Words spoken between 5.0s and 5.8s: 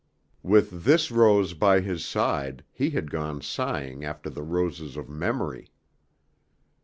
memory.